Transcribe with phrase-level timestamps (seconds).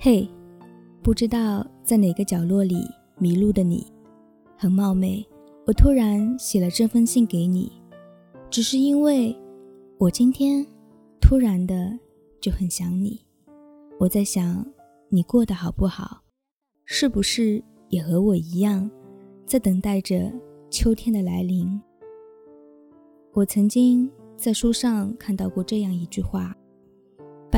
[0.00, 0.30] 嘿，
[1.02, 2.86] 不知道在哪个角落里
[3.18, 3.84] 迷路的你，
[4.56, 5.26] 很冒昧，
[5.66, 7.72] 我突然写了这封信给你，
[8.48, 9.36] 只是因为
[9.98, 10.64] 我今天
[11.20, 11.98] 突然的
[12.40, 13.20] 就很想你。
[13.98, 14.64] 我在想
[15.08, 16.22] 你过得好不好，
[16.84, 18.88] 是不是也和我一样，
[19.44, 20.32] 在等待着
[20.70, 21.68] 秋天的来临？
[23.32, 26.56] 我曾经在书上看到过这样一句话。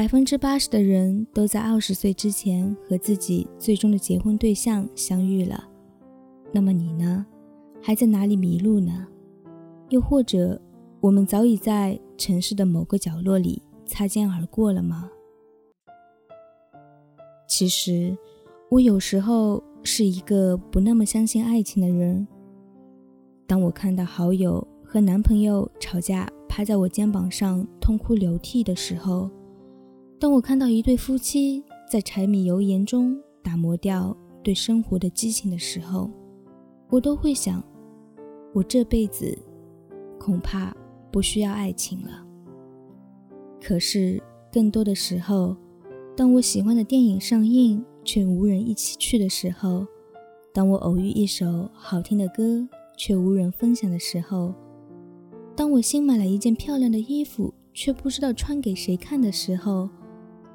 [0.00, 5.62] 百分之八十的人都在二十岁之前和自己最终的结婚对象相遇了，
[6.54, 7.26] 那么你呢？
[7.82, 9.06] 还在哪里迷路呢？
[9.90, 10.58] 又或者，
[11.02, 15.06] 我们早已在城市的某个角落里擦肩而过了吗？
[17.46, 18.16] 其实，
[18.70, 22.26] 我有时候是一个不那么相信爱情的人。
[23.46, 29.30] 当我看到好友和男朋友吵架，趴在我肩膀上痛哭流涕的时候，
[30.20, 36.10] 当我看到一对夫妻在柴米油盐中打磨掉对生活的激情的时候，
[36.90, 37.64] 我都会想，
[38.52, 39.36] 我这辈子
[40.18, 40.76] 恐怕
[41.10, 42.22] 不需要爱情了。
[43.62, 45.56] 可是更多的时候，
[46.14, 49.86] 当我喜欢的电影上映却无人一起去的时候，
[50.52, 54.52] 当我偶遇一首好听的歌却无人分享的时候，
[55.56, 59.88] 当我新买了一件漂亮的衣服却不知道穿给谁看的时候，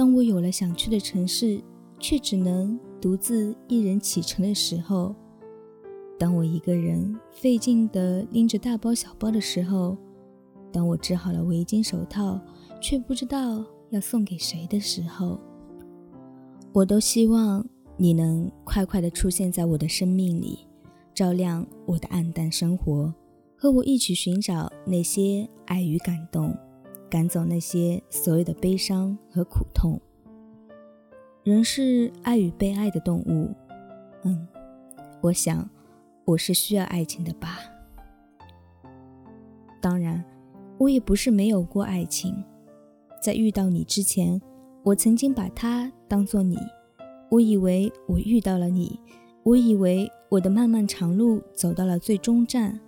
[0.00, 1.60] 当我有了想去的城市，
[1.98, 5.14] 却只能独自一人启程的时候；
[6.18, 9.94] 当我一个人费劲地拎着大包小包的时候；
[10.72, 12.40] 当我织好了围巾手套，
[12.80, 15.38] 却不知道要送给谁的时候，
[16.72, 17.62] 我都希望
[17.98, 20.60] 你能快快地出现在我的生命里，
[21.12, 23.12] 照亮我的暗淡生活，
[23.54, 26.56] 和我一起寻找那些爱与感动。
[27.10, 30.00] 赶走那些所有的悲伤和苦痛。
[31.42, 33.52] 人是爱与被爱的动物，
[34.22, 34.46] 嗯，
[35.20, 35.68] 我想
[36.24, 37.58] 我是需要爱情的吧。
[39.80, 40.22] 当然，
[40.78, 42.44] 我也不是没有过爱情。
[43.20, 44.40] 在遇到你之前，
[44.84, 46.56] 我曾经把它当做你。
[47.30, 49.00] 我以为我遇到了你，
[49.42, 52.78] 我以为我的漫漫长路走到了最终站，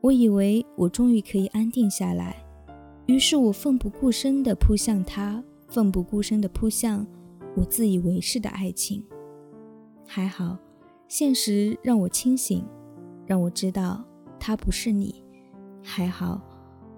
[0.00, 2.44] 我以为我终于可以安定下来。
[3.08, 7.06] 于是我奋不顾身地扑向他，奋不顾身地扑向
[7.56, 9.02] 我自以为是的爱情。
[10.06, 10.58] 还好，
[11.08, 12.62] 现实让我清醒，
[13.26, 14.04] 让我知道
[14.38, 15.24] 他不是你。
[15.82, 16.38] 还好，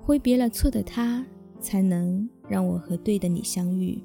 [0.03, 1.25] 挥别了错的他，
[1.61, 4.03] 才能让我和对的你相遇。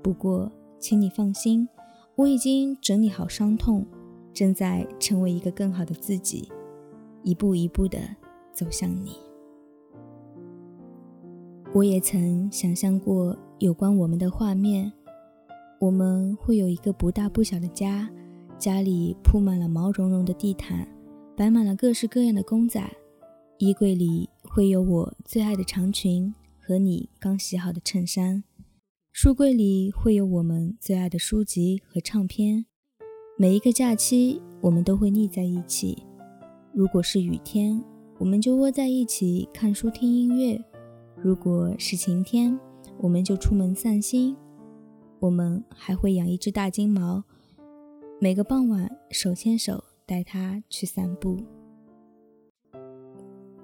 [0.00, 1.68] 不过，请你放心，
[2.14, 3.84] 我已经整理好伤痛，
[4.32, 6.48] 正在成为一个更好的自己，
[7.24, 7.98] 一步一步地
[8.54, 9.16] 走向你。
[11.72, 14.92] 我也曾想象过有关我们的画面，
[15.78, 18.10] 我们会有一个不大不小的家，
[18.58, 20.88] 家里铺满了毛茸茸的地毯，
[21.36, 22.82] 摆满了各式各样的公仔，
[23.58, 28.42] 衣柜里会有我最爱的长裙和你刚洗好的衬衫，
[29.12, 32.66] 书柜里会有我们最爱的书籍和唱片。
[33.38, 36.02] 每一个假期，我们都会腻在一起。
[36.74, 37.80] 如果是雨天，
[38.18, 40.60] 我们就窝在一起看书、听音乐。
[41.22, 42.58] 如果是晴天，
[42.98, 44.34] 我们就出门散心。
[45.18, 47.22] 我们还会养一只大金毛，
[48.18, 51.36] 每个傍晚手牵手带它去散步。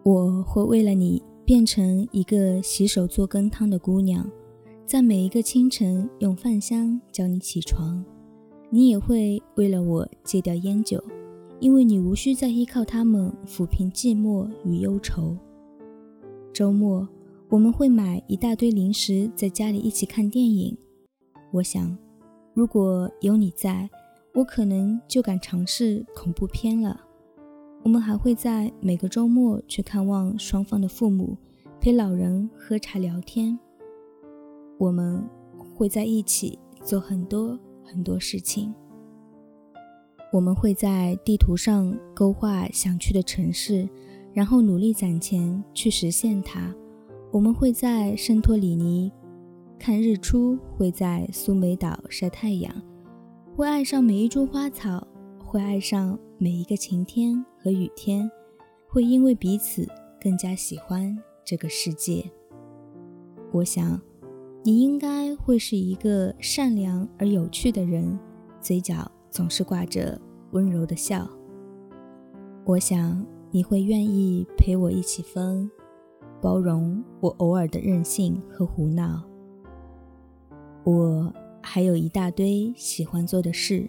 [0.03, 4.31] 我会为了你变成一个洗手做羹汤的姑娘，
[4.85, 8.05] 在每一个清晨用饭香叫你起床。
[8.69, 11.03] 你也会为了我戒掉烟酒，
[11.59, 15.35] 因为你无需再依靠它们抚平寂寞与忧愁。
[16.53, 17.09] 周末。
[17.49, 20.77] 我们会买一大堆零食，在家里一起看电影。
[21.53, 21.97] 我想，
[22.53, 23.89] 如果有你在，
[24.35, 27.01] 我可能就敢尝试恐怖片了。
[27.85, 31.37] 我们还会在每个周末去看望双方的父母，
[31.81, 33.57] 陪老人喝茶聊天。
[34.77, 35.25] 我们
[35.73, 38.75] 会在一起做很多很多事情。
[40.33, 43.89] 我们会在地图上勾画想去的城市，
[44.35, 46.75] 然后努力攒钱去实现它。
[47.33, 49.13] 我们会在圣托里尼
[49.79, 52.73] 看日出，会在苏梅岛晒太阳，
[53.55, 55.07] 会爱上每一株花草，
[55.45, 58.31] 会爱上每一个晴天和雨天，
[58.89, 59.87] 会因为彼此
[60.21, 61.15] 更加喜欢
[61.45, 62.25] 这个世界。
[63.53, 64.01] 我想，
[64.63, 68.19] 你应该会是一个善良而有趣的人，
[68.61, 70.19] 嘴角总是挂着
[70.53, 71.29] 温柔的笑。
[72.65, 75.69] 我想你会愿意陪我一起疯。
[76.41, 79.23] 包容我偶尔的任性和胡闹。
[80.85, 83.89] 我还有一大堆喜欢做的事。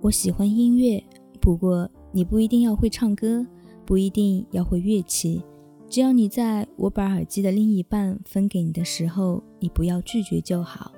[0.00, 1.02] 我喜欢音乐，
[1.40, 3.46] 不过你不一定要会唱歌，
[3.84, 5.42] 不一定要会乐器，
[5.88, 10.92] 只要你在我把耳机的另一半分给你的时候，你不要拒绝就好。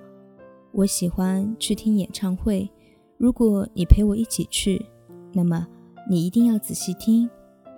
[0.72, 2.70] 我喜欢去听演唱会，
[3.18, 4.84] 如果你陪我一起去，
[5.32, 5.66] 那么
[6.08, 7.28] 你一定要仔细听，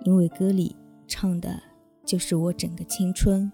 [0.03, 0.75] 因为歌里
[1.07, 1.59] 唱的
[2.05, 3.51] 就是我整个青春。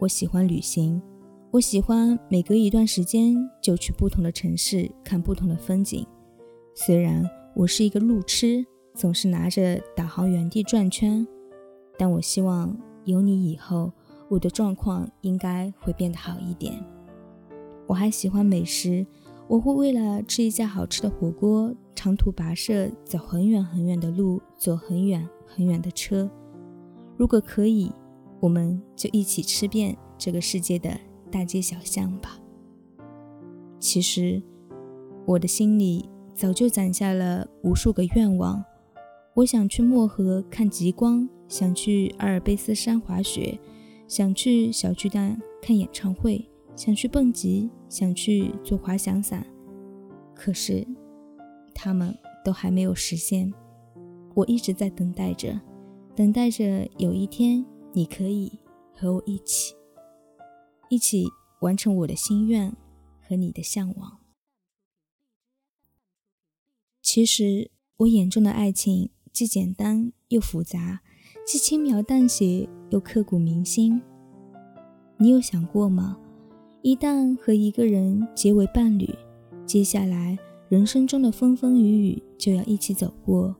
[0.00, 1.00] 我喜欢旅行。
[1.52, 6.06] 我喜欢每隔一段时间就去不同的城市看不同的风景。
[6.74, 11.26] 虽然我是一个路痴，总是拿着导航原地转圈，
[11.96, 13.90] 但我希望有你以后，
[14.28, 16.74] 我的状况应该会变得好一点。
[17.86, 19.06] 我还喜欢美食，
[19.48, 26.28] 我会为了吃一家好吃的火锅，长途跋涉，走很远很远的路，坐很远很远的车。
[27.16, 27.92] 如果可以，
[28.40, 30.90] 我们就一起吃遍这个世界的。
[31.28, 32.38] 大街小巷吧。
[33.80, 34.40] 其实，
[35.26, 38.64] 我的心里早就攒下了无数个愿望。
[39.34, 43.58] 我想去漠河看极光，想去阿尔卑斯山滑雪，
[44.06, 49.44] 想去小巨蛋看演唱会，想去蹦极，想去做滑翔伞。
[50.32, 50.86] 可是，
[51.74, 53.52] 他们都还没有实现。
[54.32, 55.60] 我一直在等待着，
[56.16, 58.58] 等待着有一天你可以
[58.94, 59.74] 和我一起。
[60.88, 61.26] 一起
[61.60, 62.74] 完成我的心愿
[63.20, 64.18] 和你的向往。
[67.02, 71.02] 其实，我眼中的爱情既简单又复杂，
[71.46, 74.00] 既轻描淡写又刻骨铭心。
[75.18, 76.18] 你有想过吗？
[76.80, 79.14] 一旦和一个人结为伴侣，
[79.66, 80.38] 接下来
[80.70, 83.54] 人生中的风风雨雨就要一起走过，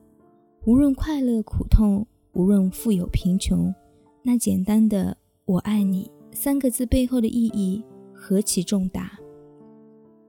[0.65, 2.07] 无论快乐苦痛，
[2.37, 3.73] 无论富有贫穷，
[4.21, 6.11] 那简单的“我爱你”。
[6.31, 9.17] 三个字背后的意义何其重大！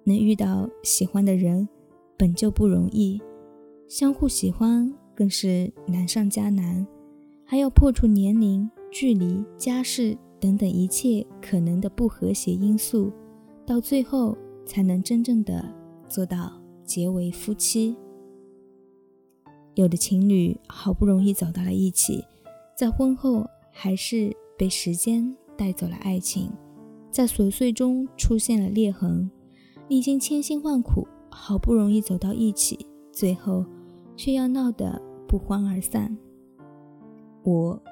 [0.04, 1.68] 能遇到喜欢的人
[2.16, 3.20] 本就不容易，
[3.88, 6.86] 相互喜欢更是难上加难，
[7.44, 13.12] 还要破除年龄、距离、家世等等一切可能的不和谐因素，
[13.66, 14.34] 到最后
[14.64, 15.62] 才能真正的
[16.08, 17.94] 做到结为夫妻。
[19.78, 22.24] 有的情侣好不容易走到了一起，
[22.76, 25.34] 在婚后还是被时间。
[25.56, 26.52] 带走了爱情，
[27.10, 29.28] 在琐碎中出现了裂痕，
[29.88, 33.66] 历经千辛万苦，好不容易走到一起，最后
[34.16, 36.16] 却要闹得不欢而散。
[37.42, 37.82] 我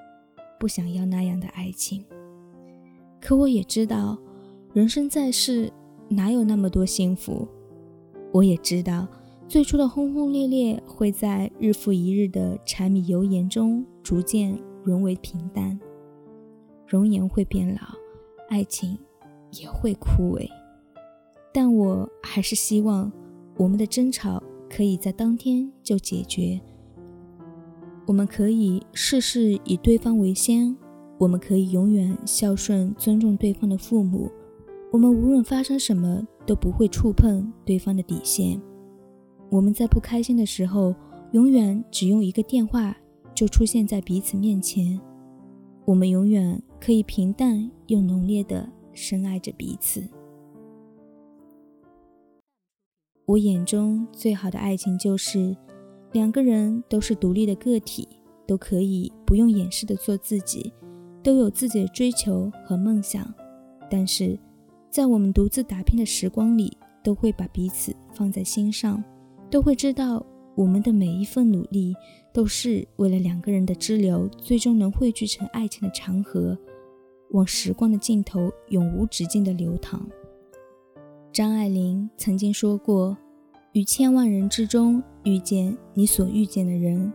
[0.61, 2.05] 不想要那样的爱情，
[3.21, 4.17] 可我也知道，
[4.73, 5.73] 人生在世
[6.09, 7.49] 哪有那么多幸福？
[8.31, 9.09] 我也知道，
[9.48, 15.78] 最初的轰轰烈烈会在日复一日的柴米油盐中逐渐沦为平淡。
[16.84, 17.81] 容颜会变老，
[18.48, 18.98] 爱情
[19.52, 20.48] 也会枯萎，
[21.52, 23.10] 但我还是希望
[23.56, 26.60] 我们的争吵可以在当天就解决。
[28.04, 30.76] 我们可以事事以对方为先，
[31.19, 34.28] 我们可以永远孝顺尊重对方的父母，
[34.93, 38.60] 我们无论发生什么都不会触碰对方的底线。
[39.50, 40.94] 我们在不开心的时候，
[41.32, 42.96] 永远只用一个电话
[43.34, 45.00] 就出现在彼此面前。
[45.84, 46.62] 我们永远。
[46.78, 50.06] 可以平淡又浓烈的深爱着彼此。
[53.24, 55.56] 我眼中最好的爱情就是，
[56.12, 58.06] 两个人都是独立的个体，
[58.46, 60.72] 都可以不用掩饰的做自己，
[61.24, 63.34] 都有自己的追求和梦想，
[63.91, 64.38] 但是
[64.88, 69.03] 在我们独自打拼的时光里，都会把彼此放在心上，
[69.50, 70.24] 都会知道。
[70.55, 71.94] 我们的每一份努力，
[72.32, 76.56] 都是为了两个人的支流最终能汇聚成爱情的长河，
[77.32, 80.08] 往时光的尽头永无止境的流淌。
[81.31, 83.15] 张爱玲曾经说过
[83.74, 87.12] ：“于千万人之中遇见你所遇见的人，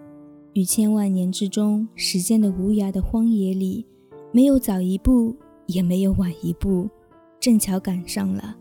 [0.54, 3.84] 于千万年之中时间的无涯的荒野里，
[4.32, 5.36] 没有早一步，
[5.66, 6.88] 也没有晚一步，
[7.40, 8.56] 正巧赶上了，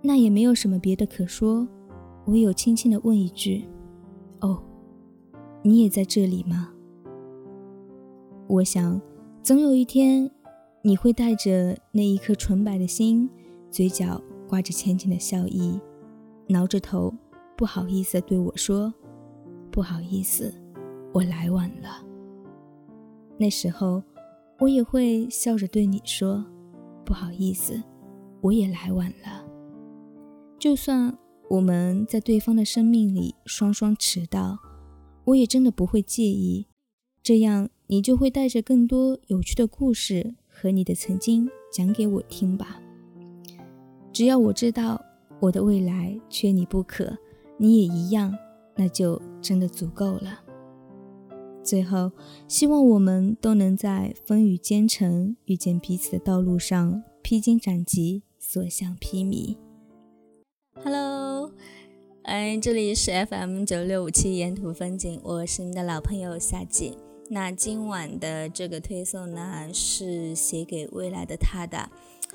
[0.00, 1.68] 那也没有什么别的可说，
[2.26, 3.64] 唯有轻轻地问一句。”
[4.40, 4.62] 哦，
[5.62, 6.70] 你也在这里吗？
[8.48, 9.00] 我想，
[9.42, 10.30] 总有一天，
[10.82, 13.30] 你会带着那一颗纯白的心，
[13.70, 15.80] 嘴角挂着浅浅的笑意，
[16.48, 17.14] 挠着头，
[17.56, 18.92] 不好意思对我说
[19.70, 20.52] ：“不好意思，
[21.12, 22.04] 我来晚了。”
[23.38, 24.02] 那时候，
[24.58, 26.44] 我也会笑着对你说
[27.06, 27.80] ：“不好意思，
[28.40, 29.46] 我也来晚了。”
[30.58, 31.16] 就算。
[31.48, 34.58] 我们在对方的生命里双双迟到，
[35.24, 36.66] 我也真的不会介意。
[37.22, 42.80] 这样，你就会带着更多有趣的故事和你的曾经讲给我听吧。
[44.12, 45.00] 只要我知道
[45.40, 47.16] 我的未来缺你不可，
[47.58, 48.34] 你也一样，
[48.74, 50.40] 那就真的足够了。
[51.62, 52.10] 最后，
[52.48, 59.56] 希望我们都能在风雨兼程、遇见彼此的道路上披荆斩棘、所向披靡。
[60.74, 61.52] Hello，
[62.22, 66.96] 哎，这里是 FM 九六五七沿途风景，我是你的老朋友夏季。
[67.28, 71.90] 那今晚的这个推送呢，是写给未来的他的。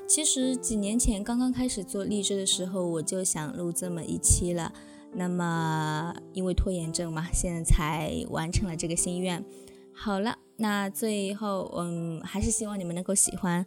[0.06, 4.72] 其实几年前刚刚开始做励志的时候，我就想录这么一期了。
[5.12, 9.44] 那么因为拖延症嘛，现在才完成了这个心愿。
[9.92, 13.66] 好了，那最后嗯，还是希望你们能够喜欢。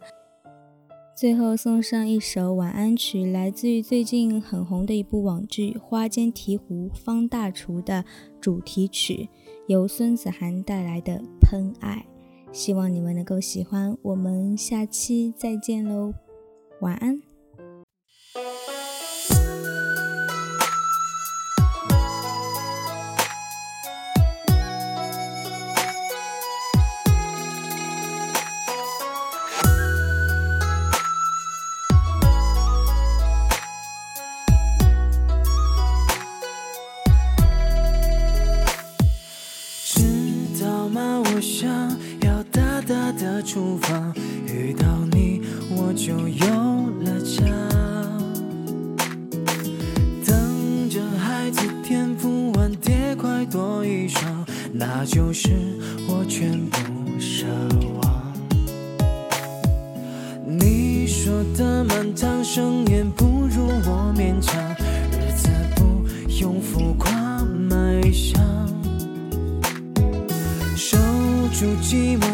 [1.14, 8.04] 最后送上一首晚安曲，来自于最近很红的一部网剧《花间提壶》方大厨的
[8.40, 9.28] 主题曲。
[9.68, 12.04] 由孙子涵带来的《喷爱》，
[12.52, 13.96] 希望你们能够喜欢。
[14.02, 16.12] 我们下期再见喽，
[16.80, 17.31] 晚安。
[43.52, 44.14] 厨房
[44.46, 45.42] 遇到你，
[45.76, 46.46] 我就有
[47.04, 47.44] 了家。
[50.24, 54.24] 等着孩子天赋碗碟快多一双，
[54.72, 55.50] 那就是
[56.08, 56.78] 我全部
[57.20, 57.44] 奢
[58.00, 58.32] 望。
[60.46, 64.58] 你说的满堂盛宴不如我勉强，
[65.10, 66.08] 日子不
[66.40, 68.42] 用浮夸卖相，
[70.74, 70.96] 守
[71.52, 72.31] 住寂寞。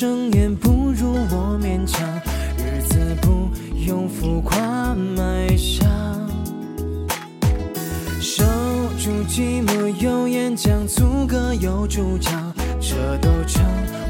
[0.00, 2.00] 睁眼不如我勉强，
[2.56, 5.86] 日子不用浮夸埋香，
[8.18, 8.42] 守
[8.98, 13.62] 住寂寞有演讲，足够有主张，这都成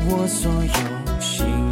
[0.08, 1.69] 我所有信仰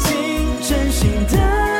[0.00, 1.71] 真心的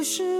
[0.00, 0.39] 不是